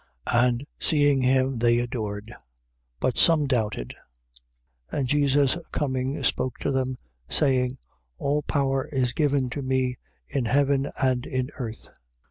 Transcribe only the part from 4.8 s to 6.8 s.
28:18. And Jesus coming, spoke to